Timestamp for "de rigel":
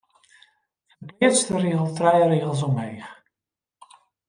1.51-1.93